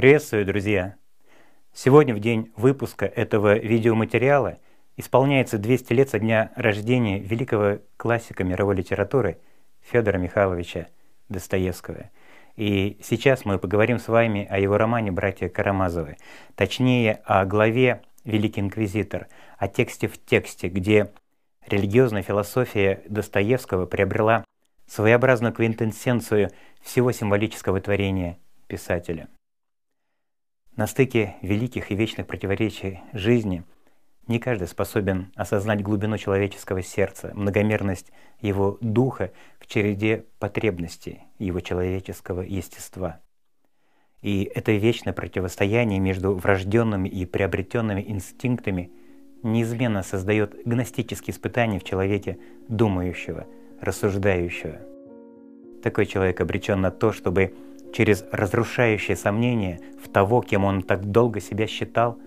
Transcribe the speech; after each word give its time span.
Приветствую, 0.00 0.46
друзья! 0.46 0.94
Сегодня, 1.74 2.14
в 2.14 2.20
день 2.20 2.50
выпуска 2.56 3.04
этого 3.04 3.58
видеоматериала, 3.58 4.56
исполняется 4.96 5.58
200 5.58 5.92
лет 5.92 6.08
со 6.08 6.18
дня 6.18 6.52
рождения 6.56 7.18
великого 7.18 7.80
классика 7.98 8.42
мировой 8.42 8.76
литературы 8.76 9.36
Федора 9.82 10.16
Михайловича 10.16 10.86
Достоевского. 11.28 12.08
И 12.56 12.98
сейчас 13.02 13.44
мы 13.44 13.58
поговорим 13.58 13.98
с 13.98 14.08
вами 14.08 14.46
о 14.48 14.58
его 14.58 14.78
романе 14.78 15.12
«Братья 15.12 15.50
Карамазовы», 15.50 16.16
точнее, 16.54 17.20
о 17.26 17.44
главе 17.44 18.00
«Великий 18.24 18.62
инквизитор», 18.62 19.28
о 19.58 19.68
тексте 19.68 20.08
в 20.08 20.16
тексте, 20.16 20.68
где 20.68 21.12
религиозная 21.66 22.22
философия 22.22 23.02
Достоевского 23.06 23.84
приобрела 23.84 24.46
своеобразную 24.86 25.52
квинтэссенцию 25.52 26.52
всего 26.80 27.12
символического 27.12 27.82
творения 27.82 28.38
писателя– 28.66 29.28
на 30.80 30.86
стыке 30.86 31.36
великих 31.42 31.90
и 31.90 31.94
вечных 31.94 32.26
противоречий 32.26 33.00
жизни 33.12 33.64
не 34.28 34.38
каждый 34.38 34.66
способен 34.66 35.30
осознать 35.36 35.82
глубину 35.82 36.16
человеческого 36.16 36.82
сердца, 36.82 37.32
многомерность 37.34 38.10
его 38.40 38.78
духа 38.80 39.30
в 39.58 39.66
череде 39.66 40.24
потребностей 40.38 41.20
его 41.38 41.60
человеческого 41.60 42.40
естества. 42.40 43.20
И 44.22 44.50
это 44.54 44.72
вечное 44.72 45.12
противостояние 45.12 46.00
между 46.00 46.32
врожденными 46.34 47.10
и 47.10 47.26
приобретенными 47.26 48.02
инстинктами 48.08 48.90
неизменно 49.42 50.02
создает 50.02 50.64
гностические 50.64 51.34
испытания 51.34 51.78
в 51.78 51.84
человеке 51.84 52.38
думающего, 52.68 53.46
рассуждающего. 53.82 54.78
Такой 55.82 56.06
человек 56.06 56.40
обречен 56.40 56.80
на 56.80 56.90
то, 56.90 57.12
чтобы 57.12 57.52
через 57.92 58.24
разрушающее 58.30 59.16
сомнение 59.16 59.80
в 60.02 60.08
того, 60.08 60.40
кем 60.42 60.64
он 60.64 60.82
так 60.82 61.10
долго 61.10 61.40
себя 61.40 61.66
считал, 61.66 62.18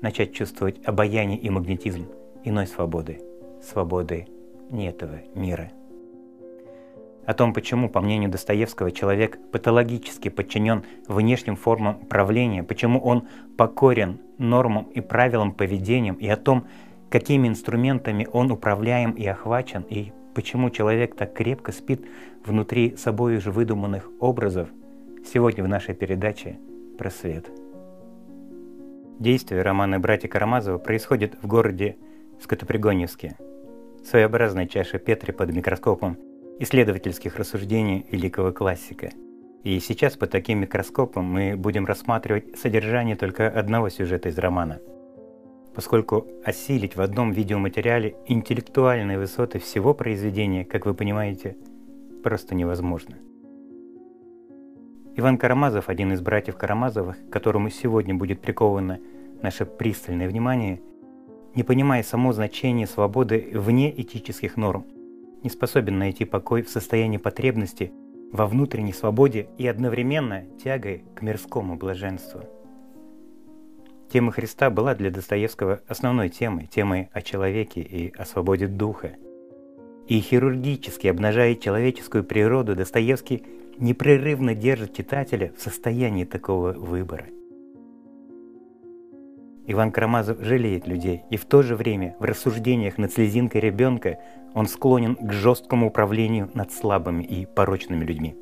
начать 0.00 0.32
чувствовать 0.32 0.80
обаяние 0.84 1.38
и 1.38 1.50
магнетизм 1.50 2.06
иной 2.44 2.66
свободы, 2.66 3.20
свободы 3.62 4.26
не 4.70 4.88
этого 4.88 5.20
мира. 5.34 5.70
О 7.24 7.34
том, 7.34 7.54
почему, 7.54 7.88
по 7.88 8.00
мнению 8.00 8.30
Достоевского, 8.30 8.90
человек 8.90 9.38
патологически 9.52 10.28
подчинен 10.28 10.84
внешним 11.06 11.54
формам 11.54 12.00
правления, 12.06 12.64
почему 12.64 12.98
он 12.98 13.28
покорен 13.56 14.18
нормам 14.38 14.88
и 14.92 15.00
правилам 15.00 15.52
поведения, 15.52 16.16
и 16.18 16.28
о 16.28 16.36
том, 16.36 16.66
какими 17.10 17.46
инструментами 17.46 18.26
он 18.32 18.50
управляем 18.50 19.12
и 19.12 19.24
охвачен, 19.24 19.82
и 19.88 20.10
почему 20.34 20.70
человек 20.70 21.14
так 21.14 21.32
крепко 21.32 21.70
спит 21.70 22.04
внутри 22.44 22.96
собой 22.96 23.36
же 23.36 23.52
выдуманных 23.52 24.10
образов– 24.18 24.68
Сегодня 25.24 25.64
в 25.64 25.68
нашей 25.68 25.94
передаче 25.94 26.58
«Просвет». 26.98 27.48
Действие 29.18 29.62
романа 29.62 30.00
«Братья 30.00 30.28
Карамазовы» 30.28 30.78
происходит 30.78 31.36
в 31.40 31.46
городе 31.46 31.96
Скотопригоневске, 32.42 33.36
своеобразной 34.04 34.66
чаше 34.66 34.98
Петри 34.98 35.30
под 35.32 35.54
микроскопом 35.54 36.18
исследовательских 36.58 37.36
рассуждений 37.36 38.04
великого 38.10 38.52
классика. 38.52 39.10
И 39.62 39.78
сейчас 39.78 40.16
под 40.16 40.30
таким 40.30 40.58
микроскопом 40.58 41.24
мы 41.24 41.56
будем 41.56 41.86
рассматривать 41.86 42.58
содержание 42.58 43.16
только 43.16 43.48
одного 43.48 43.88
сюжета 43.90 44.28
из 44.28 44.36
романа, 44.38 44.80
поскольку 45.74 46.26
осилить 46.44 46.96
в 46.96 47.00
одном 47.00 47.30
видеоматериале 47.30 48.16
интеллектуальные 48.26 49.18
высоты 49.18 49.60
всего 49.60 49.94
произведения, 49.94 50.64
как 50.64 50.84
вы 50.84 50.94
понимаете, 50.94 51.56
просто 52.22 52.54
невозможно– 52.56 53.16
Иван 55.14 55.36
Карамазов, 55.36 55.90
один 55.90 56.12
из 56.12 56.22
братьев 56.22 56.56
Карамазовых, 56.56 57.18
к 57.28 57.30
которому 57.30 57.68
сегодня 57.68 58.14
будет 58.14 58.40
приковано 58.40 58.98
наше 59.42 59.66
пристальное 59.66 60.26
внимание, 60.26 60.80
не 61.54 61.62
понимая 61.62 62.02
само 62.02 62.32
значение 62.32 62.86
свободы 62.86 63.50
вне 63.52 63.92
этических 64.00 64.56
норм, 64.56 64.86
не 65.42 65.50
способен 65.50 65.98
найти 65.98 66.24
покой 66.24 66.62
в 66.62 66.70
состоянии 66.70 67.18
потребности 67.18 67.92
во 68.32 68.46
внутренней 68.46 68.94
свободе 68.94 69.48
и 69.58 69.66
одновременно 69.66 70.44
тягой 70.64 71.04
к 71.14 71.20
мирскому 71.20 71.76
блаженству. 71.76 72.40
Тема 74.10 74.32
Христа 74.32 74.70
была 74.70 74.94
для 74.94 75.10
Достоевского 75.10 75.82
основной 75.86 76.30
темой, 76.30 76.68
темой 76.68 77.10
о 77.12 77.20
человеке 77.20 77.82
и 77.82 78.14
о 78.16 78.24
свободе 78.24 78.66
духа. 78.66 79.12
И 80.06 80.20
хирургически 80.20 81.06
обнажая 81.06 81.54
человеческую 81.54 82.24
природу, 82.24 82.74
Достоевский 82.74 83.44
непрерывно 83.82 84.54
держит 84.54 84.94
читателя 84.94 85.52
в 85.56 85.60
состоянии 85.60 86.24
такого 86.24 86.72
выбора. 86.72 87.26
Иван 89.66 89.90
Карамазов 89.90 90.40
жалеет 90.40 90.86
людей, 90.86 91.22
и 91.30 91.36
в 91.36 91.44
то 91.44 91.62
же 91.62 91.76
время 91.76 92.16
в 92.18 92.24
рассуждениях 92.24 92.96
над 92.98 93.12
слезинкой 93.12 93.60
ребенка 93.60 94.18
он 94.54 94.66
склонен 94.66 95.16
к 95.16 95.32
жесткому 95.32 95.88
управлению 95.88 96.50
над 96.54 96.72
слабыми 96.72 97.24
и 97.24 97.44
порочными 97.44 98.04
людьми. 98.04 98.36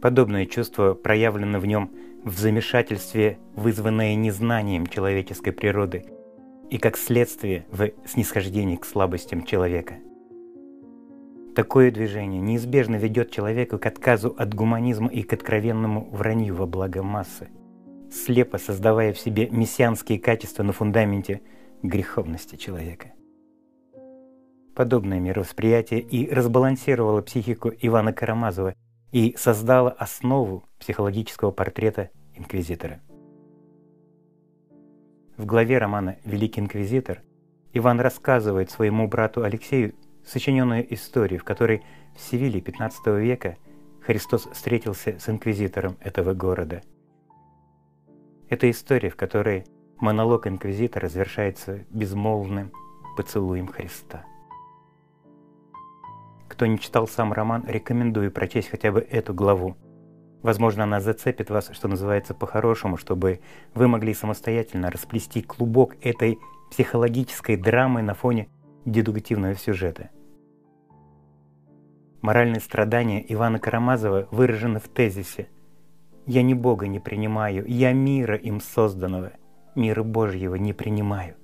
Подобное 0.00 0.46
чувство 0.46 0.92
проявлено 0.94 1.60
в 1.60 1.66
нем 1.66 1.90
в 2.24 2.38
замешательстве, 2.38 3.38
вызванное 3.56 4.14
незнанием 4.14 4.86
человеческой 4.86 5.52
природы, 5.52 6.04
и 6.70 6.78
как 6.78 6.98
следствие 6.98 7.66
в 7.70 7.90
снисхождении 8.06 8.76
к 8.76 8.84
слабостям 8.84 9.44
человека– 9.44 9.94
Такое 11.54 11.92
движение 11.92 12.40
неизбежно 12.40 12.96
ведет 12.96 13.30
человека 13.30 13.78
к 13.78 13.86
отказу 13.86 14.34
от 14.36 14.54
гуманизма 14.54 15.08
и 15.08 15.22
к 15.22 15.32
откровенному 15.32 16.08
вранью 16.10 16.56
во 16.56 16.66
благо 16.66 17.04
массы, 17.04 17.48
слепо 18.10 18.58
создавая 18.58 19.12
в 19.12 19.18
себе 19.18 19.48
мессианские 19.50 20.18
качества 20.18 20.64
на 20.64 20.72
фундаменте 20.72 21.42
греховности 21.82 22.56
человека. 22.56 23.12
Подобное 24.74 25.20
мировосприятие 25.20 26.00
и 26.00 26.28
разбалансировало 26.28 27.22
психику 27.22 27.70
Ивана 27.80 28.12
Карамазова 28.12 28.74
и 29.12 29.36
создало 29.38 29.90
основу 29.90 30.64
психологического 30.80 31.52
портрета 31.52 32.10
инквизитора. 32.34 33.00
В 35.36 35.46
главе 35.46 35.78
романа 35.78 36.16
«Великий 36.24 36.60
инквизитор» 36.60 37.22
Иван 37.72 38.00
рассказывает 38.00 38.70
своему 38.70 39.06
брату 39.06 39.44
Алексею 39.44 39.94
сочиненную 40.26 40.92
историю, 40.94 41.40
в 41.40 41.44
которой 41.44 41.82
в 42.14 42.20
Севиле 42.20 42.60
XV 42.60 43.20
века 43.20 43.56
Христос 44.00 44.48
встретился 44.52 45.18
с 45.18 45.28
инквизитором 45.28 45.96
этого 46.00 46.34
города. 46.34 46.82
Это 48.48 48.70
история, 48.70 49.10
в 49.10 49.16
которой 49.16 49.64
монолог 49.98 50.46
инквизитора 50.46 51.08
завершается 51.08 51.84
безмолвным 51.90 52.72
поцелуем 53.16 53.68
Христа. 53.68 54.24
Кто 56.48 56.66
не 56.66 56.78
читал 56.78 57.08
сам 57.08 57.32
роман, 57.32 57.64
рекомендую 57.66 58.30
прочесть 58.30 58.68
хотя 58.68 58.92
бы 58.92 59.00
эту 59.00 59.34
главу. 59.34 59.76
Возможно, 60.42 60.84
она 60.84 61.00
зацепит 61.00 61.48
вас, 61.48 61.70
что 61.72 61.88
называется, 61.88 62.34
по-хорошему, 62.34 62.98
чтобы 62.98 63.40
вы 63.72 63.88
могли 63.88 64.12
самостоятельно 64.12 64.90
расплести 64.90 65.40
клубок 65.40 65.96
этой 66.02 66.38
психологической 66.70 67.56
драмы 67.56 68.02
на 68.02 68.14
фоне 68.14 68.48
дедуктивного 68.84 69.54
сюжета. 69.54 70.10
Моральные 72.20 72.60
страдания 72.60 73.24
Ивана 73.28 73.58
Карамазова 73.58 74.28
выражены 74.30 74.80
в 74.80 74.88
тезисе 74.88 75.48
«Я 76.26 76.42
ни 76.42 76.54
Бога 76.54 76.86
не 76.86 77.00
принимаю, 77.00 77.64
я 77.66 77.92
мира 77.92 78.36
им 78.36 78.60
созданного, 78.60 79.32
мира 79.74 80.02
Божьего 80.02 80.54
не 80.54 80.72
принимаю». 80.72 81.36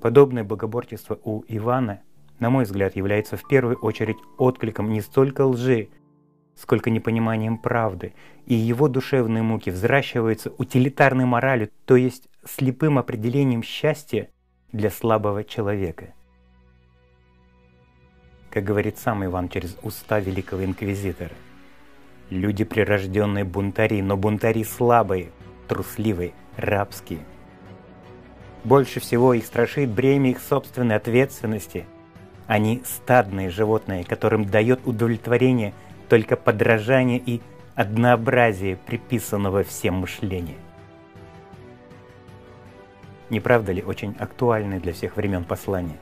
Подобное 0.00 0.44
богоборчество 0.44 1.18
у 1.22 1.44
Ивана, 1.48 2.02
на 2.38 2.50
мой 2.50 2.64
взгляд, 2.64 2.96
является 2.96 3.36
в 3.36 3.46
первую 3.46 3.76
очередь 3.78 4.18
откликом 4.38 4.90
не 4.90 5.00
столько 5.00 5.44
лжи, 5.44 5.88
сколько 6.56 6.90
непониманием 6.90 7.58
правды, 7.58 8.14
и 8.46 8.54
его 8.54 8.88
душевные 8.88 9.42
муки 9.42 9.70
взращиваются 9.70 10.52
утилитарной 10.58 11.24
моралью, 11.24 11.70
то 11.84 11.94
есть 11.94 12.28
слепым 12.44 12.98
определением 12.98 13.62
счастья 13.62 14.30
для 14.72 14.90
слабого 14.90 15.44
человека. 15.44 16.12
Как 18.50 18.64
говорит 18.64 18.98
сам 18.98 19.24
Иван 19.24 19.48
через 19.48 19.76
уста 19.82 20.20
великого 20.20 20.64
инквизитора, 20.64 21.34
люди 22.30 22.64
прирожденные 22.64 23.44
бунтари, 23.44 24.02
но 24.02 24.16
бунтари 24.16 24.64
слабые, 24.64 25.30
трусливые, 25.68 26.32
рабские. 26.56 27.20
Больше 28.64 29.00
всего 29.00 29.34
их 29.34 29.46
страшит 29.46 29.88
бремя 29.90 30.30
их 30.30 30.40
собственной 30.40 30.96
ответственности. 30.96 31.86
Они 32.46 32.82
стадные 32.84 33.50
животные, 33.50 34.04
которым 34.04 34.44
дает 34.44 34.86
удовлетворение 34.86 35.72
только 36.08 36.36
подражание 36.36 37.18
и 37.18 37.40
однообразие 37.74 38.76
приписанного 38.76 39.62
всем 39.62 39.96
мышления. 39.96 40.56
Не 43.30 43.40
правда 43.40 43.72
ли 43.72 43.82
очень 43.82 44.14
актуальны 44.18 44.80
для 44.80 44.92
всех 44.92 45.16
времен 45.16 45.44
послания? 45.44 45.98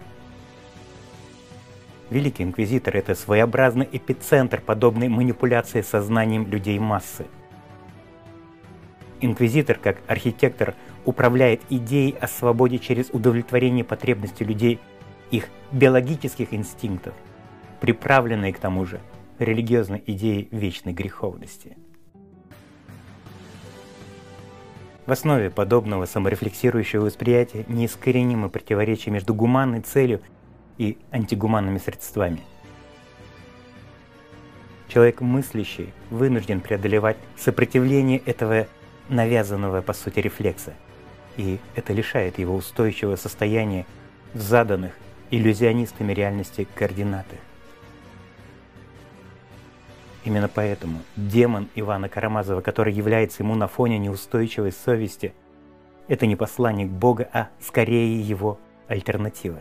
Великий 2.08 2.44
Инквизитор– 2.44 2.96
это 2.98 3.16
своеобразный 3.16 3.88
эпицентр 3.90 4.60
подобной 4.60 5.08
манипуляции 5.08 5.80
сознанием 5.80 6.46
людей 6.46 6.78
массы. 6.78 7.26
Инквизитор, 9.20 9.76
как 9.76 9.98
архитектор, 10.06 10.74
управляет 11.04 11.62
идеей 11.68 12.16
о 12.20 12.28
свободе 12.28 12.78
через 12.78 13.10
удовлетворение 13.10 13.84
потребностей 13.84 14.44
людей, 14.44 14.78
их 15.32 15.48
биологических 15.72 16.54
инстинктов, 16.54 17.14
приправленные 17.80 18.52
к 18.52 18.58
тому 18.58 18.84
же 18.84 19.00
религиозной 19.40 20.02
идеей 20.06 20.48
вечной 20.52 20.92
греховности. 20.92 21.76
В 25.06 25.12
основе 25.12 25.50
подобного 25.50 26.04
саморефлексирующего 26.04 27.04
восприятия 27.04 27.64
неискоренимы 27.68 28.48
противоречия 28.48 29.12
между 29.12 29.34
гуманной 29.34 29.80
целью 29.80 30.20
и 30.78 30.98
антигуманными 31.12 31.78
средствами. 31.78 32.40
Человек 34.88 35.20
мыслящий 35.20 35.92
вынужден 36.10 36.60
преодолевать 36.60 37.18
сопротивление 37.36 38.18
этого 38.18 38.66
навязанного 39.08 39.80
по 39.80 39.92
сути 39.92 40.18
рефлекса, 40.18 40.74
и 41.36 41.60
это 41.76 41.92
лишает 41.92 42.40
его 42.40 42.56
устойчивого 42.56 43.14
состояния 43.14 43.86
в 44.34 44.40
заданных 44.40 44.92
иллюзионистами 45.30 46.12
реальности 46.12 46.66
координаты. 46.74 47.36
Именно 50.26 50.48
поэтому 50.48 50.98
демон 51.14 51.68
Ивана 51.76 52.08
Карамазова, 52.08 52.60
который 52.60 52.92
является 52.92 53.44
ему 53.44 53.54
на 53.54 53.68
фоне 53.68 53.96
неустойчивой 53.98 54.72
совести, 54.72 55.32
это 56.08 56.26
не 56.26 56.34
посланник 56.34 56.88
Бога, 56.88 57.28
а 57.32 57.48
скорее 57.60 58.20
его 58.20 58.58
альтернатива. 58.88 59.60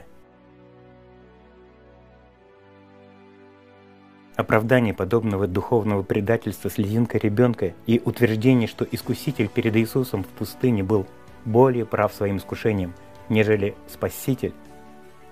Оправдание 4.36 4.96
подобного 4.96 5.46
духовного 5.46 6.02
предательства 6.02 6.72
слезинка 6.72 7.20
ребенка 7.20 7.76
и 7.86 8.02
утверждение, 8.04 8.68
что 8.68 8.88
Искуситель 8.92 9.50
перед 9.50 9.76
Иисусом 9.76 10.24
в 10.24 10.28
пустыне 10.30 10.82
был 10.82 11.06
более 11.46 11.86
прав 11.86 12.12
своим 12.12 12.38
искушением, 12.38 12.96
нежели 13.30 13.76
Спаситель, 13.88 14.56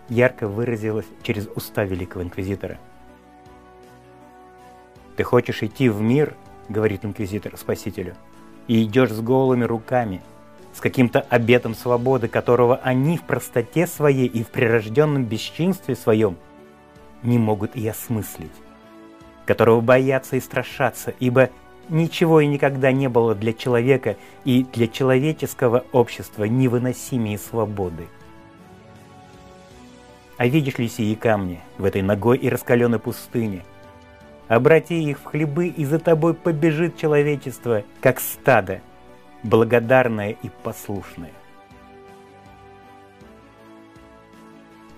ярко 0.09 0.47
выразилось 0.47 1.07
через 1.24 1.50
уста 1.56 1.86
великого 1.86 2.24
инквизитора– 2.24 2.77
ты 5.15 5.24
хочешь 5.24 5.63
идти 5.63 5.89
в 5.89 6.01
мир, 6.01 6.36
говорит 6.69 7.06
инквизитор 7.06 7.57
спасителю, 7.57 8.15
и 8.68 8.83
идешь 8.83 9.12
с 9.12 9.21
голыми 9.21 9.63
руками, 9.63 10.21
с 10.74 10.80
каким-то 10.80 11.21
обетом 11.30 11.75
свободы, 11.75 12.27
которого 12.27 12.77
они 12.77 13.18
в 13.18 13.24
простоте 13.24 13.86
своей 13.86 14.27
и 14.27 14.44
в 14.44 14.48
прирожденном 14.48 15.25
бесчинстве 15.25 15.95
своем 15.95 16.38
не 17.21 17.38
могут 17.38 17.75
и 17.75 17.88
осмыслить, 17.88 18.51
которого 19.45 19.81
боятся 19.81 20.36
и 20.36 20.39
страшатся, 20.39 21.13
ибо 21.19 21.50
ничего 21.89 22.42
и 22.42 22.48
никогда 22.48 22.92
не 22.92 23.07
было 23.07 23.36
для 23.36 23.54
человека 23.54 24.18
и 24.45 24.65
для 24.74 24.88
человеческого 24.88 25.86
общества 25.92 26.45
невыносимее 26.45 27.38
свободы. 27.38 28.07
А 30.38 30.48
видишь 30.48 30.80
ли 30.80 30.89
сии 30.89 31.13
камни 31.13 31.60
в 31.77 31.86
этой 31.86 32.01
ногой 32.01 32.38
и 32.38 32.50
раскаленной 32.50 33.00
пустыне– 33.00 33.63
Обрати 34.47 35.01
их 35.03 35.19
в 35.19 35.23
хлебы, 35.23 35.67
и 35.67 35.85
за 35.85 35.99
тобой 35.99 36.33
побежит 36.33 36.97
человечество, 36.97 37.83
как 38.01 38.19
стадо, 38.19 38.81
благодарное 39.43 40.31
и 40.31 40.49
послушное. 40.63 41.31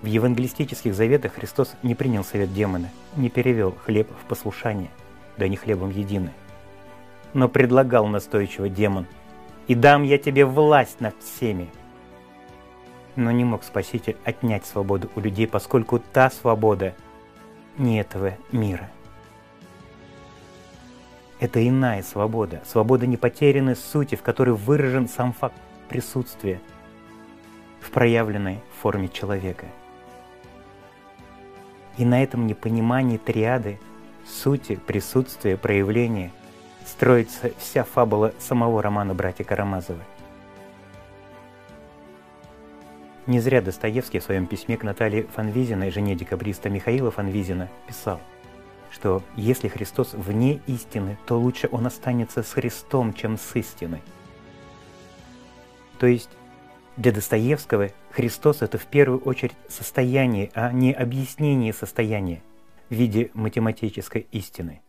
В 0.02 0.06
евангелистических 0.06 0.94
заветах 0.94 1.34
Христос 1.34 1.74
не 1.82 1.94
принял 1.94 2.22
совет 2.22 2.52
демона, 2.52 2.90
не 3.16 3.30
перевел 3.30 3.74
хлеб 3.84 4.08
в 4.22 4.28
послушание, 4.28 4.90
да 5.36 5.48
не 5.48 5.56
хлебом 5.56 5.90
едины. 5.90 6.32
Но 7.32 7.48
предлагал 7.48 8.06
настойчиво 8.06 8.68
демон, 8.68 9.06
«И 9.66 9.74
дам 9.74 10.04
я 10.04 10.18
тебе 10.18 10.44
власть 10.44 11.00
над 11.00 11.14
всеми». 11.20 11.68
Но 13.16 13.32
не 13.32 13.44
мог 13.44 13.64
Спаситель 13.64 14.16
отнять 14.24 14.64
свободу 14.64 15.10
у 15.16 15.20
людей, 15.20 15.48
поскольку 15.48 15.98
та 15.98 16.30
свобода 16.30 16.94
не 17.78 17.98
этого 17.98 18.34
мира. 18.52 18.90
Это 21.38 21.66
иная 21.66 22.02
свобода, 22.02 22.62
свобода 22.64 23.06
непотерянной 23.06 23.76
сути, 23.76 24.14
в 24.14 24.22
которой 24.22 24.54
выражен 24.54 25.06
сам 25.06 25.32
факт 25.32 25.56
присутствия 25.88 26.60
в 27.80 27.90
проявленной 27.90 28.60
форме 28.80 29.08
человека. 29.08 29.66
И 31.98 32.04
на 32.04 32.22
этом 32.22 32.46
непонимании 32.46 33.18
триады 33.18 33.78
сути, 34.26 34.76
присутствия, 34.86 35.56
проявления 35.56 36.32
строится 36.86 37.52
вся 37.58 37.84
фабула 37.84 38.32
самого 38.38 38.82
романа 38.82 39.14
«Братья 39.14 39.44
Карамазовы». 39.44 40.02
Не 43.26 43.40
зря 43.40 43.60
Достоевский 43.60 44.20
в 44.20 44.24
своем 44.24 44.46
письме 44.46 44.76
к 44.76 44.84
Наталье 44.84 45.24
Фанвизиной, 45.24 45.90
жене 45.90 46.14
декабриста 46.14 46.70
Михаила 46.70 47.10
Фанвизина, 47.10 47.68
писал– 47.86 48.20
что 48.96 49.22
если 49.36 49.68
Христос 49.68 50.14
вне 50.14 50.62
истины, 50.66 51.18
то 51.26 51.38
лучше 51.38 51.68
он 51.70 51.86
останется 51.86 52.42
с 52.42 52.50
Христом, 52.52 53.12
чем 53.12 53.36
с 53.36 53.54
истиной. 53.54 54.00
То 55.98 56.06
есть 56.06 56.30
для 56.96 57.12
Достоевского 57.12 57.90
Христос– 58.10 58.58
это 58.62 58.78
в 58.78 58.86
первую 58.86 59.20
очередь 59.20 59.54
состояние, 59.68 60.50
а 60.54 60.72
не 60.72 60.94
объяснение 60.94 61.74
состояния 61.74 62.42
в 62.88 62.94
виде 62.94 63.30
математической 63.34 64.26
истины. 64.32 64.80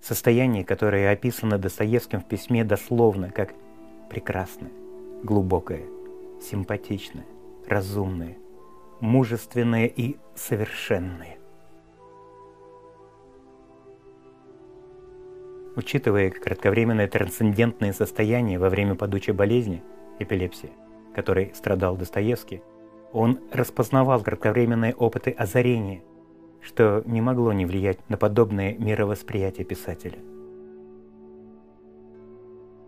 Состояние, 0.00 0.64
которое 0.64 1.12
описано 1.12 1.58
Достоевским 1.58 2.22
в 2.22 2.24
письме 2.26 2.64
дословно 2.64 3.30
как 3.30 3.52
прекрасное, 4.08 4.72
глубокое, 5.22 5.84
симпатичное, 6.40 7.26
разумное, 7.68 8.38
мужественное 9.00 9.86
и 9.86 10.16
совершенное. 10.34 11.36
Учитывая 15.76 16.30
кратковременное 16.30 17.08
трансцендентное 17.08 17.92
состояние 17.92 18.58
во 18.58 18.70
время 18.70 18.94
падучей 18.94 19.32
болезни, 19.32 19.82
эпилепсии, 20.20 20.70
которой 21.14 21.52
страдал 21.54 21.96
Достоевский, 21.96 22.62
он 23.12 23.40
распознавал 23.52 24.22
кратковременные 24.22 24.94
опыты 24.94 25.30
озарения, 25.30 26.02
что 26.60 27.02
не 27.06 27.20
могло 27.20 27.52
не 27.52 27.66
влиять 27.66 27.98
на 28.08 28.16
подобное 28.16 28.76
мировосприятие 28.78 29.64
писателя. 29.64 30.18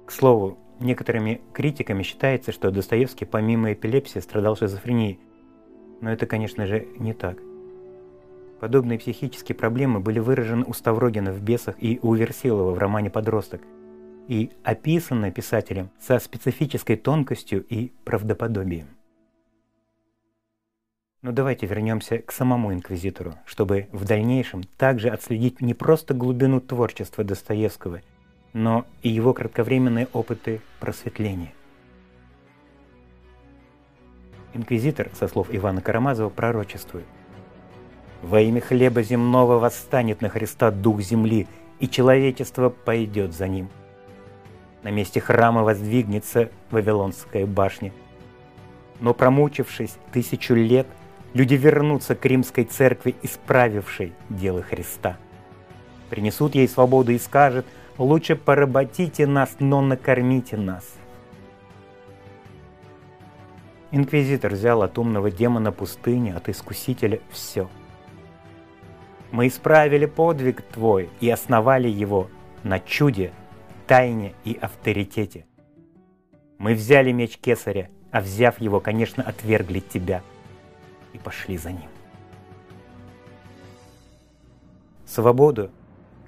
К 0.07 0.13
слову, 0.13 0.57
некоторыми 0.79 1.41
критиками 1.53 2.05
считается, 2.05 2.53
что 2.53 2.71
Достоевский 2.71 3.25
помимо 3.25 3.73
эпилепсии 3.73 4.21
страдал 4.21 4.57
шизофренией, 4.57 5.19
но 6.01 6.13
это, 6.13 6.27
конечно 6.27 6.67
же, 6.67 6.87
не 6.99 7.13
так– 7.15 7.39
Подобные 8.61 8.99
психические 8.99 9.55
проблемы 9.55 10.01
были 10.01 10.19
выражены 10.19 10.65
у 10.67 10.73
Ставрогина 10.73 11.31
в 11.31 11.43
«Бесах» 11.43 11.77
и 11.79 11.99
у 12.03 12.15
Версилова 12.15 12.73
в 12.73 12.79
романе 12.79 13.11
«Подросток» 13.11 13.61
и 14.29 14.51
описаны 14.65 15.31
писателем 15.31 15.91
со 16.01 16.19
специфической 16.19 16.97
тонкостью 16.97 17.65
и 17.69 17.93
правдоподобием. 18.05 18.89
Но 21.23 21.33
давайте 21.33 21.67
вернемся 21.67 22.19
к 22.19 22.33
самому 22.33 22.73
инквизитору, 22.73 23.35
чтобы 23.45 23.89
в 23.93 24.05
дальнейшем 24.05 24.63
также 24.79 25.11
отследить 25.11 25.61
не 25.61 25.75
просто 25.75 26.15
глубину 26.15 26.61
творчества 26.61 27.25
Достоевского, 27.25 28.01
но 28.53 28.87
и 29.03 29.11
его 29.11 29.33
кратковременные 29.35 30.09
опыты 30.13 30.61
просветления. 30.81 31.53
Инквизитор, 34.55 35.11
со 35.15 35.29
слов 35.29 35.49
Ивана 35.51 35.83
Карамазова, 35.83 36.31
пророчествует– 36.31 37.07
во 38.23 38.41
имя 38.41 38.61
хлеба 38.61 39.03
земного 39.03 39.59
восстанет 39.59 40.23
на 40.23 40.29
Христа 40.29 40.71
Дух 40.71 41.01
земли, 41.01 41.47
и 41.79 41.89
человечество 41.89 42.71
пойдет 42.71 43.35
за 43.35 43.49
ним. 43.49 43.69
На 44.83 44.91
месте 44.91 45.21
храма 45.21 45.63
воздвигнется 45.63 46.51
Вавилонская 46.71 47.47
башня. 47.47 47.93
Но 49.01 49.13
промучившись 49.13 49.97
тысячу 50.13 50.55
лет, 50.55 50.87
люди 51.35 51.55
вернутся 51.55 52.15
к 52.15 52.25
римской 52.25 52.65
церкви, 52.65 53.15
исправившей 53.23 54.13
дело 54.31 54.63
Христа. 54.63 55.19
Принесут 56.09 56.55
ей 56.55 56.69
свободу 56.69 57.13
и 57.13 57.19
скажут, 57.19 57.67
лучше 57.99 58.37
поработите 58.37 59.27
нас, 59.27 59.57
но 59.59 59.83
накормите 59.83 60.57
нас. 60.57 60.85
Инквизитор 63.91 64.53
взял 64.53 64.83
от 64.83 64.99
умного 64.99 65.31
демона 65.31 65.73
пустыни, 65.73 66.31
от 66.31 66.49
искусителя 66.49 67.21
все– 67.31 67.69
мы 69.37 69.49
исправили 69.49 70.07
подвиг 70.07 70.63
Твой 70.63 71.11
и 71.21 71.29
основали 71.29 71.89
его 71.89 72.31
на 72.63 72.81
чуде, 72.81 73.33
тайне 73.87 74.33
и 74.47 74.59
авторитете. 74.59 75.45
Мы 76.57 76.73
взяли 76.73 77.13
меч 77.13 77.37
Кесаря, 77.37 77.91
а 78.11 78.23
взяв 78.23 78.59
его, 78.63 78.81
конечно, 78.81 79.23
отвергли 79.23 79.81
Тебя 79.81 80.23
и 81.13 81.19
пошли 81.19 81.59
за 81.59 81.73
ним. 81.73 81.91
Свободу, 85.05 85.71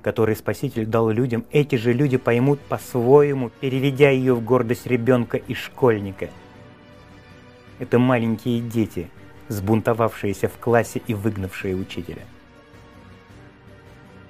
которую 0.02 0.36
Спаситель 0.36 0.84
дал 0.84 1.08
людям, 1.08 1.46
эти 1.50 1.76
же 1.76 1.94
люди 1.94 2.18
поймут 2.18 2.60
по-своему, 2.60 3.48
переведя 3.48 4.10
ее 4.10 4.34
в 4.34 4.44
гордость 4.44 4.86
ребенка 4.86 5.38
и 5.38 5.54
школьника. 5.54 6.28
Это 7.78 7.98
маленькие 7.98 8.60
дети, 8.60 9.08
сбунтовавшиеся 9.48 10.48
в 10.48 10.58
классе 10.58 11.00
и 11.06 11.14
выгнавшие 11.14 11.74
учителя. 11.74 12.24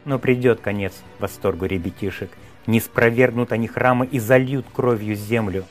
Но 0.04 0.18
придет 0.18 0.60
конец 0.60 0.94
восторгу 1.18 1.66
ребятишек, 1.66 2.30
не 2.66 2.80
спровергнут 2.80 3.52
они 3.52 3.68
храмы 3.68 4.06
и 4.06 4.18
зальют 4.18 4.66
кровью 4.72 5.14
землю. 5.14 5.64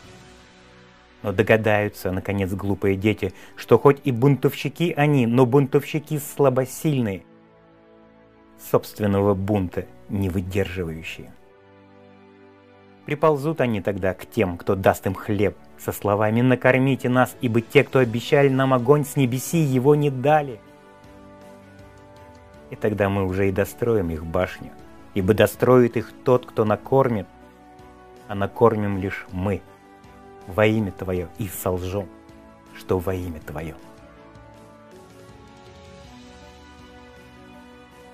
Но 1.23 1.31
догадаются, 1.31 2.11
наконец, 2.11 2.51
глупые 2.51 2.95
дети, 2.95 3.33
что 3.55 3.77
хоть 3.79 3.99
и 4.03 4.11
бунтовщики 4.11 4.93
они, 4.95 5.25
но 5.25 5.45
бунтовщики 5.45 6.19
слабосильные– 6.19 7.23
собственного 8.71 9.33
бунта 9.33 9.85
не 10.09 10.29
выдерживающие. 10.29 11.31
Приползут 13.05 13.61
они 13.61 13.81
тогда 13.81 14.13
к 14.13 14.25
тем, 14.25 14.57
кто 14.57 14.75
даст 14.75 15.07
им 15.07 15.13
хлеб, 15.13 15.55
со 15.77 15.91
словами 15.91 16.41
«накормите 16.41 17.07
нас, 17.07 17.35
ибо 17.39 17.61
те, 17.61 17.83
кто 17.83 17.99
обещали 17.99 18.49
нам 18.49 18.73
огонь 18.73 19.05
с 19.05 19.15
небеси, 19.15 19.59
его 19.59 19.95
не 19.95 20.09
дали». 20.09 20.59
И 22.69 22.75
тогда 22.75 23.09
мы 23.09 23.25
уже 23.25 23.47
и 23.47 23.51
достроим 23.51 24.09
их 24.09 24.25
башню, 24.25 24.71
ибо 25.13 25.33
достроит 25.33 25.97
их 25.97 26.11
тот, 26.23 26.45
кто 26.45 26.65
накормит, 26.65 27.27
а 28.27 28.35
накормим 28.35 28.97
лишь 28.97 29.25
мы 29.31 29.61
во 30.47 30.65
имя 30.65 30.91
Твое 30.91 31.29
и 31.37 31.47
солжем, 31.47 32.07
что 32.75 32.99
во 32.99 33.13
имя 33.13 33.39
Твое. 33.39 33.75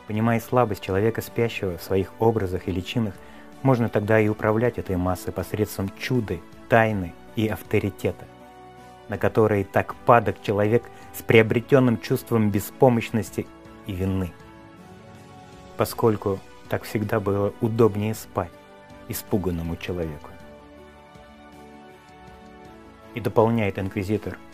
Понимая 0.07 0.39
слабость 0.39 0.83
человека 0.83 1.21
спящего 1.21 1.77
в 1.77 1.83
своих 1.83 2.11
образах 2.19 2.67
и 2.67 2.71
личинах, 2.71 3.13
можно 3.61 3.87
тогда 3.87 4.19
и 4.19 4.27
управлять 4.27 4.77
этой 4.77 4.97
массой 4.97 5.31
посредством 5.31 5.89
чуды, 5.97 6.41
тайны 6.67 7.13
и 7.35 7.47
авторитета, 7.47 8.25
на 9.07 9.17
которые 9.17 9.63
так 9.63 9.95
падок 10.05 10.41
человек 10.43 10.83
с 11.13 11.21
приобретенным 11.21 11.97
чувством 11.99 12.51
беспомощности 12.51 13.47
и 13.87 13.93
вины. 13.93 14.33
Поскольку 15.77 16.39
так 16.69 16.83
всегда 16.83 17.19
было 17.19 17.53
удобнее 17.61 18.15
спать 18.15 18.51
испуганному 19.07 19.75
человеку. 19.75 20.29
И 23.15 23.19
дополняет 23.19 23.77
инквизитор– 23.77 24.37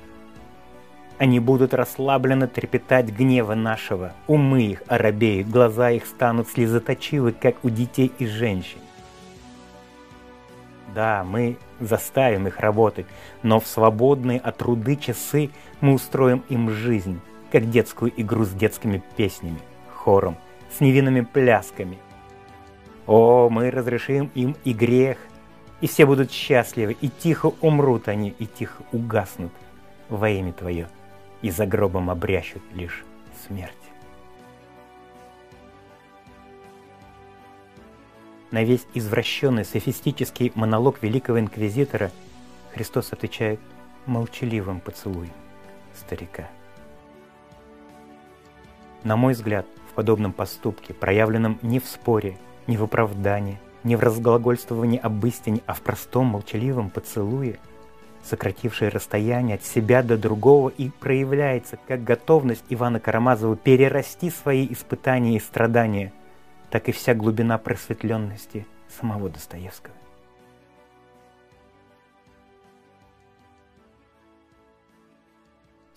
они 1.20 1.42
будут 1.42 1.74
расслабленно 1.74 2.48
трепетать 2.48 3.08
гнева 3.08 3.54
нашего. 3.54 4.14
Умы 4.26 4.62
их 4.62 4.84
оробеют, 4.88 5.50
глаза 5.50 5.92
их 5.92 6.06
станут 6.06 6.48
слезоточивы, 6.48 7.34
как 7.34 7.56
у 7.64 7.70
детей 7.70 8.10
и 8.20 8.26
женщин. 8.26 8.80
Да, 10.96 11.26
мы 11.26 11.58
заставим 11.82 12.48
их 12.48 12.60
работать, 12.62 13.06
но 13.44 13.60
в 13.60 13.68
свободные 13.68 14.40
от 14.40 14.60
труды 14.60 14.96
часы 14.96 15.50
мы 15.82 15.94
устроим 15.94 16.46
им 16.48 16.70
жизнь, 16.70 17.20
как 17.52 17.70
детскую 17.70 18.14
игру 18.16 18.46
с 18.46 18.52
детскими 18.52 19.04
песнями, 19.18 19.60
хором, 19.94 20.38
с 20.72 20.80
невинными 20.80 21.22
плясками. 21.22 21.98
О, 23.08 23.50
мы 23.50 23.72
разрешим 23.72 24.30
им 24.36 24.56
и 24.64 24.74
грех, 24.74 25.18
и 25.82 25.88
все 25.88 26.06
будут 26.06 26.32
счастливы, 26.32 26.96
и 27.00 27.10
тихо 27.10 27.54
умрут 27.62 28.08
они, 28.08 28.36
и 28.38 28.46
тихо 28.46 28.84
угаснут 28.92 29.52
во 30.10 30.30
имя 30.30 30.54
Твое 30.54 30.88
и 31.42 31.50
за 31.52 31.66
гробом 31.66 32.10
обрящут 32.10 32.62
лишь 32.74 33.04
смерть. 33.48 33.74
На 38.52 38.64
весь 38.64 38.86
извращенный 38.94 39.64
софистический 39.64 40.52
монолог 40.56 41.04
великого 41.04 41.40
инквизитора 41.40 42.12
Христос 42.74 43.14
отвечает 43.14 43.60
молчаливым 44.06 44.80
поцелуем 44.80 45.32
старика. 45.96 46.50
На 49.04 49.16
мой 49.16 49.34
взгляд, 49.34 49.66
подобном 50.00 50.32
поступке, 50.32 50.94
проявленном 50.94 51.60
не 51.62 51.82
в 51.82 51.86
споре, 51.86 52.38
не 52.68 52.77
в 52.77 52.84
оправдании, 52.84 53.60
не 53.84 53.98
в 53.98 54.00
разглагольствовании 54.00 54.98
об 54.98 55.25
истине, 55.25 55.60
а 55.65 55.74
в 55.74 55.82
простом 55.82 56.27
молчаливом 56.27 56.89
поцелуе– 56.89 57.60
сократившее 58.24 58.89
расстояние 58.89 59.56
от 59.56 59.65
себя 59.65 60.01
до 60.01 60.18
другого 60.18 60.70
и 60.70 60.89
проявляется 60.89 61.77
как 61.86 62.06
готовность 62.06 62.63
Ивана 62.70 63.01
Карамазова 63.01 63.58
перерасти 63.58 64.29
свои 64.29 64.68
испытания 64.72 65.36
и 65.36 65.39
страдания, 65.41 66.13
так 66.70 66.88
и 66.88 66.94
вся 66.94 67.13
глубина 67.13 67.58
просветленности 67.58 68.65
самого 69.00 69.29
Достоевского. 69.29 69.99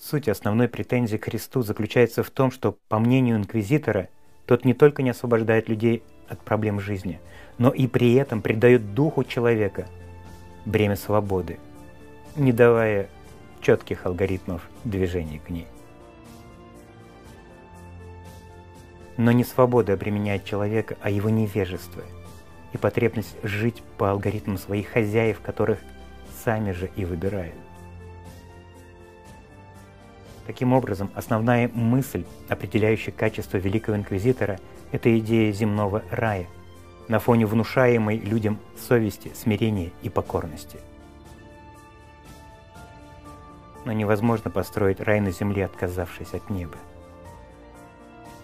Суть 0.02 0.28
основной 0.28 0.68
претензии 0.68 1.16
к 1.16 1.26
Христу 1.26 1.62
заключается 1.62 2.25
в 2.25 2.30
том, 2.30 2.50
что, 2.50 2.76
по 2.88 2.99
мнению 2.99 3.37
инквизитора, 3.37 4.09
тот 4.47 4.64
не 4.64 4.75
только 4.75 5.02
не 5.02 5.11
освобождает 5.11 5.68
людей 5.68 6.02
от 6.28 6.40
проблем 6.40 6.80
жизни, 6.80 7.21
но 7.56 7.71
и 7.71 7.87
при 7.87 8.14
этом 8.14 8.42
придает 8.42 8.94
духу 8.94 9.23
человека 9.23 9.87
бремя 10.64 10.97
свободы– 10.97 11.59
не 12.37 12.52
давая 12.52 13.09
четких 13.61 14.06
алгоритмов 14.06 14.68
движения 14.85 15.38
к 15.38 15.50
ней. 15.50 15.66
Но 19.16 19.30
не 19.30 19.44
свобода 19.44 19.92
обременяет 19.92 20.44
человека, 20.44 20.97
а 21.00 21.11
его 21.11 21.30
невежество 21.30 22.02
и 22.73 22.78
потребность 22.78 23.37
жить 23.42 23.82
по 23.99 24.11
алгоритмам 24.11 24.56
своих 24.56 24.88
хозяев, 24.88 25.40
которых 25.40 25.78
сами 26.44 26.73
же 26.73 26.90
и 26.97 27.04
выбирают. 27.04 27.54
Таким 30.46 30.72
образом, 30.72 31.11
основная 31.14 31.68
мысль, 31.68 32.25
определяющая 32.49 33.12
качество 33.12 33.58
Великого 33.58 33.96
Инквизитора, 33.96 34.58
это 34.90 35.16
идея 35.18 35.52
земного 35.52 36.02
рая 36.11 36.46
на 37.08 37.18
фоне 37.18 37.46
внушаемой 37.46 38.18
людям 38.18 38.58
совести, 38.76 39.32
смирения 39.34 39.90
и 40.02 40.08
покорности– 40.08 40.78
но 43.84 43.92
невозможно 43.92 44.50
построить 44.50 45.00
рай 45.00 45.20
на 45.20 45.30
земле, 45.30 45.64
отказавшись 45.64 46.34
от 46.34 46.49
неба. 46.50 46.76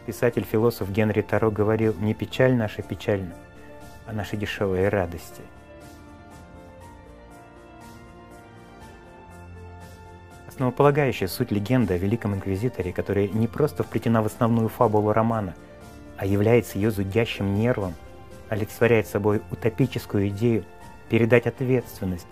Писатель-философ 0.06 0.90
Генри 0.90 1.22
Таро 1.22 1.50
говорил, 1.50 1.94
не 2.00 2.14
печаль 2.14 2.54
наша 2.54 2.82
печальна, 2.82 3.34
а 4.06 4.12
наши 4.12 4.36
дешевые 4.36 4.88
радости. 4.88 5.42
Основополагающая 10.48 11.28
суть 11.28 11.52
легенды 11.52 11.94
о 11.94 11.98
Великом 11.98 12.34
Инквизиторе, 12.34 12.92
которая 12.92 13.28
не 13.28 13.46
просто 13.46 13.84
вплетена 13.84 14.22
в 14.22 14.26
основную 14.26 14.68
фабулу 14.68 15.12
романа, 15.12 15.54
а 16.16 16.26
является 16.26 16.78
ее 16.78 16.90
зудящим 16.90 17.54
нервом, 17.54 17.94
олицетворяет 18.48 19.06
собой 19.06 19.42
утопическую 19.50 20.28
идею 20.28 20.64
передать 21.08 21.46
ответственность 21.46 22.26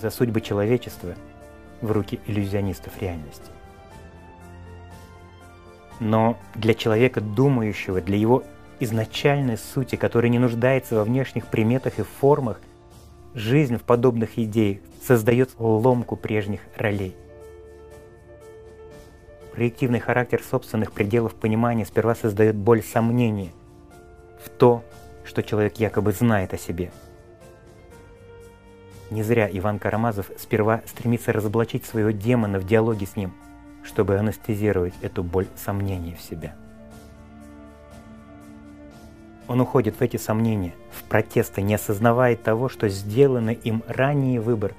за 0.00 0.10
судьбы 0.10 0.40
человечества– 0.40 1.14
в 1.80 1.92
руки 1.92 2.20
иллюзионистов 2.26 3.00
реальности. 3.00 3.50
Но 6.00 6.38
для 6.54 6.74
человека 6.74 7.20
думающего, 7.20 8.00
для 8.00 8.16
его 8.16 8.44
изначальной 8.80 9.58
сути, 9.58 9.96
который 9.96 10.30
не 10.30 10.38
нуждается 10.38 10.94
во 10.94 11.04
внешних 11.04 11.46
приметах 11.46 11.98
и 11.98 12.02
формах, 12.02 12.60
жизнь 13.34 13.76
в 13.76 13.82
подобных 13.82 14.38
идеях 14.38 14.78
создает 15.02 15.50
ломку 15.58 16.16
прежних 16.16 16.60
ролей. 16.76 17.16
Проективный 19.58 19.98
характер 19.98 20.40
собственных 20.48 20.92
пределов 20.92 21.34
понимания 21.34 21.84
сперва 21.84 22.14
создает 22.14 22.54
боль 22.54 22.80
сомнения 22.80 23.50
в 24.40 24.50
то, 24.50 24.84
что 25.24 25.42
человек 25.42 25.78
якобы 25.78 26.12
знает 26.12 26.54
о 26.54 26.58
себе– 26.58 26.92
не 29.10 29.24
зря 29.24 29.48
Иван 29.50 29.80
Карамазов 29.80 30.30
сперва 30.38 30.82
стремится 30.86 31.32
разоблачить 31.32 31.84
своего 31.84 32.12
демона 32.12 32.60
в 32.60 32.66
диалоге 32.66 33.04
с 33.04 33.16
ним, 33.16 33.32
чтобы 33.82 34.16
анестезировать 34.16 34.94
эту 35.02 35.24
боль 35.24 35.48
сомнений 35.56 36.14
в 36.14 36.22
себя. 36.22 36.54
Он 39.48 39.60
уходит 39.60 39.96
в 39.96 40.02
эти 40.02 40.18
сомнения, 40.18 40.74
в 40.92 41.02
протесты, 41.02 41.62
не 41.62 41.74
осознавая 41.74 42.36
того, 42.36 42.68
что 42.68 42.88
сделанный 42.88 43.54
им 43.54 43.82
ранее 43.88 44.40
выбор 44.40 44.74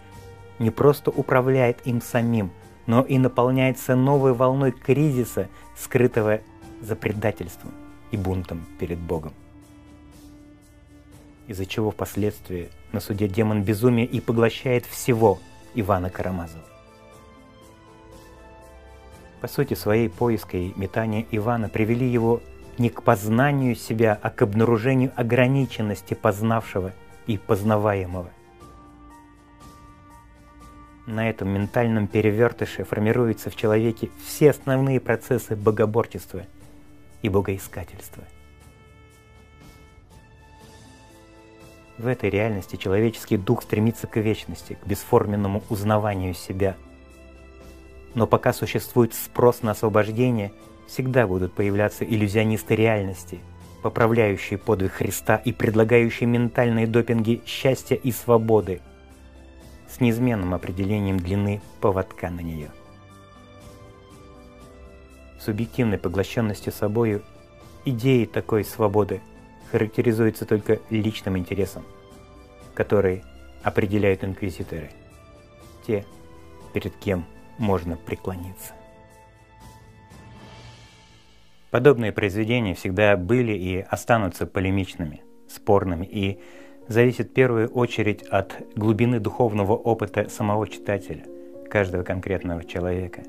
не 0.57 0.71
просто 0.71 1.11
управляет 1.11 1.85
им 1.85 2.01
самим, 2.01 2.53
но 2.89 3.03
и 3.03 3.17
наполняется 3.17 3.95
новой 3.95 4.33
волной 4.33 4.73
кризиса, 4.73 5.47
скрытого 5.77 6.41
за 6.81 6.95
предательством 6.97 7.71
и 8.11 8.17
бунтом 8.17 8.65
перед 8.79 8.97
Богом 8.97 9.31
из-за 11.49 11.65
чего 11.65 11.89
впоследствии 11.89 12.69
на 12.91 12.99
суде 12.99 13.27
демон 13.27 13.63
безумия 13.63 14.05
и 14.05 14.19
поглощает 14.19 14.85
всего 14.85 15.39
Ивана 15.73 16.11
Карамазова. 16.11 16.63
По 19.41 19.47
сути 19.47 19.73
своей 19.73 20.09
поиска 20.09 20.57
и 20.57 20.73
метания 20.75 21.25
Ивана 21.31 21.67
привели 21.67 22.07
его 22.07 22.41
не 22.77 22.89
к 22.89 23.01
познанию 23.01 23.75
себя, 23.75 24.17
а 24.21 24.29
к 24.29 24.43
обнаружению 24.43 25.11
ограниченности 25.15 26.13
познавшего 26.13 26.93
и 27.25 27.39
познаваемого. 27.39 28.29
На 31.09 31.27
этом 31.27 31.49
ментальном 31.49 32.05
перевертыше 32.05 32.83
формируются 32.83 33.49
в 33.49 33.55
человеке 33.55 34.11
все 34.23 34.51
основные 34.51 34.99
процессы 34.99 35.55
богоборчества 35.55 36.43
и 37.23 37.29
богоискательства. 37.29 38.23
В 41.97 42.05
этой 42.05 42.29
реальности 42.29 42.75
человеческий 42.75 43.37
дух 43.37 43.63
стремится 43.63 44.05
к 44.05 44.17
вечности, 44.17 44.77
к 44.79 44.85
бесформенному 44.85 45.63
узнаванию 45.69 46.35
себя. 46.35 46.77
Но 48.13 48.27
пока 48.27 48.53
существует 48.53 49.15
спрос 49.15 49.63
на 49.63 49.71
освобождение– 49.71 50.53
всегда 50.87 51.25
будут 51.25 51.53
появляться 51.53 52.05
иллюзионисты 52.05 52.75
реальности, 52.75 53.39
поправляющие 53.81 54.59
подвиг 54.59 54.91
Христа 54.91 55.37
и 55.37 55.53
предлагающие 55.53 56.29
ментальные 56.29 56.85
допинги 56.85 57.41
счастья 57.47 57.95
и 57.95 58.11
свободы 58.11 58.81
с 59.89 59.99
неизменным 59.99 60.53
определением 60.53 61.17
длины 61.17 61.61
поводка 61.81 62.29
на 62.29 62.41
нее. 62.41 62.71
Субъективной 65.39 65.97
поглощенностью 65.97 66.71
собою 66.71 67.23
идеи 67.85 68.25
такой 68.25 68.63
свободы 68.63 69.21
характеризуются 69.71 70.45
только 70.45 70.79
личным 70.89 71.37
интересом, 71.37 71.85
который 72.73 73.23
определяют 73.63 74.23
инквизиторы, 74.23 74.91
те, 75.85 76.05
перед 76.73 76.95
кем 76.95 77.25
можно 77.57 77.97
преклониться. 77.97 78.73
Подобные 81.71 82.11
произведения 82.11 82.73
всегда 82.73 83.15
были 83.15 83.53
и 83.53 83.79
останутся 83.79 84.47
полемичными, 84.47 85.23
спорными 85.47 86.05
и 86.05 86.41
зависят 86.89 87.29
в 87.29 87.33
первую 87.33 87.69
очередь 87.69 88.23
от 88.23 88.57
глубины 88.75 89.21
духовного 89.21 89.73
опыта 89.73 90.27
самого 90.27 90.67
читателя, 90.67 91.23
каждого 91.69 92.03
конкретного 92.03 92.65
человека. 92.65 93.21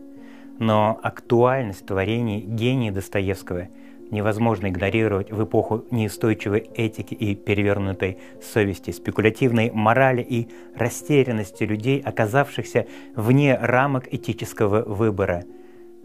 Но 0.59 0.99
актуальность 1.03 1.87
творений 1.87 2.41
гения 2.41 2.91
Достоевского 2.91 3.69
невозможно 4.11 4.67
игнорировать 4.67 5.31
в 5.31 5.45
эпоху 5.45 5.85
неустойчивой 5.93 6.69
этики 6.75 7.15
и 7.15 7.37
перевернутой 7.37 8.19
совести, 8.43 8.91
спекулятивной 8.91 9.71
морали 9.71 10.23
и 10.23 10.49
растерянности 10.75 11.63
людей, 11.63 12.01
оказавшихся 12.01 12.87
вне 13.15 13.57
рамок 13.57 14.13
этического 14.13 14.83
выбора– 14.83 15.45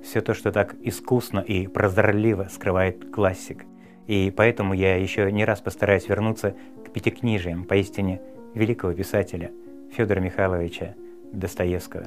все 0.06 0.22
то, 0.22 0.34
что 0.34 0.52
так 0.52 0.76
искусно 0.82 1.40
и 1.40 1.68
прозорливо 1.68 2.48
скрывает 2.52 3.12
классик. 3.12 3.66
И 4.08 4.32
поэтому 4.36 4.74
я 4.74 4.96
еще 4.98 5.32
не 5.32 5.46
раз 5.46 5.62
постараюсь 5.62 6.08
вернуться 6.08 6.56
к 6.96 6.98
пятикнижиям 6.98 7.66
поистине 7.66 8.22
великого 8.54 8.94
писателя 8.94 9.52
Федора 9.92 10.22
Михайловича 10.22 10.96
Достоевского. 11.34 12.06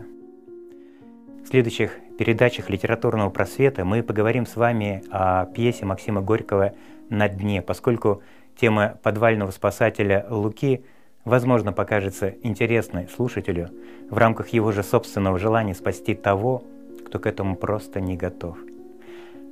В 1.44 1.48
следующих 1.48 1.98
передачах 2.18 2.70
литературного 2.70 3.28
просвета 3.28 3.84
мы 3.84 4.02
поговорим 4.02 4.46
с 4.46 4.56
вами 4.56 5.02
о 5.10 5.44
пьесе 5.44 5.84
Максима 5.84 6.22
Горького 6.22 6.72
«На 7.10 7.28
дне», 7.28 7.60
поскольку 7.60 8.22
тема 8.58 8.98
подвального 9.02 9.50
спасателя 9.50 10.24
Луки 10.30 10.86
возможно 11.26 11.74
покажется 11.74 12.34
интересной 12.42 13.08
слушателю 13.08 13.68
в 14.08 14.16
рамках 14.16 14.48
его 14.48 14.72
же 14.72 14.82
собственного 14.82 15.38
желания 15.38 15.74
спасти 15.74 16.14
того, 16.14 16.62
кто 17.06 17.18
к 17.18 17.26
этому 17.26 17.56
просто 17.56 18.00
не 18.00 18.16
готов. 18.16 18.56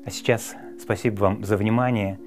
А 0.07 0.11
сейчас 0.11 0.57
спасибо 0.81 1.21
вам 1.21 1.45
за 1.45 1.59
внимание. 1.59 2.19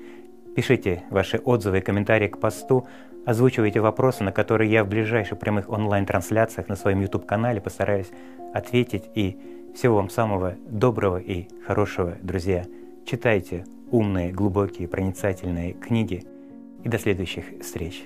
Пишите 0.55 1.03
ваши 1.09 1.37
отзывы 1.37 1.79
и 1.79 1.81
комментарии 1.81 2.27
к 2.27 2.39
посту, 2.39 2.87
озвучивайте 3.25 3.79
вопросы, 3.79 4.23
на 4.23 4.31
которые 4.31 4.71
я 4.71 4.83
в 4.83 4.89
ближайших 4.89 5.39
прямых 5.39 5.69
онлайн-трансляциях 5.69 6.67
на 6.67 6.75
своем 6.75 7.01
YouTube-канале 7.01 7.61
постараюсь 7.61 8.09
ответить. 8.53 9.09
И 9.15 9.37
всего 9.75 9.97
вам 9.97 10.09
самого 10.09 10.55
доброго 10.67 11.17
и 11.17 11.47
хорошего, 11.65 12.15
друзья. 12.21 12.65
Читайте 13.05 13.65
умные, 13.91 14.31
глубокие, 14.31 14.87
проницательные 14.87 15.73
книги. 15.73 16.23
И 16.83 16.89
до 16.89 16.97
следующих 16.97 17.45
встреч. 17.61 18.05